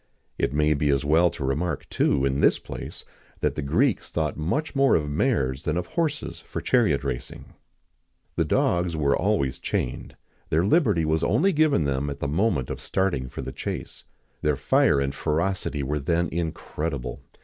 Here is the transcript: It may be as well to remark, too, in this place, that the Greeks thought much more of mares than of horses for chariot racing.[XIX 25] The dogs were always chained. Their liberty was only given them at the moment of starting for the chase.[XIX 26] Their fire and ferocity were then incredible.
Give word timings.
It 0.39 0.51
may 0.51 0.73
be 0.73 0.89
as 0.89 1.05
well 1.05 1.29
to 1.29 1.45
remark, 1.45 1.87
too, 1.87 2.25
in 2.25 2.41
this 2.41 2.57
place, 2.57 3.05
that 3.41 3.53
the 3.53 3.61
Greeks 3.61 4.09
thought 4.09 4.35
much 4.35 4.73
more 4.73 4.95
of 4.95 5.07
mares 5.07 5.61
than 5.61 5.77
of 5.77 5.85
horses 5.85 6.39
for 6.39 6.59
chariot 6.59 7.03
racing.[XIX 7.03 7.45
25] 7.49 7.59
The 8.37 8.45
dogs 8.45 8.95
were 8.97 9.15
always 9.15 9.59
chained. 9.59 10.17
Their 10.49 10.65
liberty 10.65 11.05
was 11.05 11.23
only 11.23 11.53
given 11.53 11.83
them 11.83 12.09
at 12.09 12.19
the 12.19 12.27
moment 12.27 12.71
of 12.71 12.81
starting 12.81 13.29
for 13.29 13.43
the 13.43 13.51
chase.[XIX 13.51 14.07
26] 14.41 14.41
Their 14.41 14.55
fire 14.55 14.99
and 14.99 15.13
ferocity 15.13 15.83
were 15.83 15.99
then 15.99 16.29
incredible. 16.31 17.21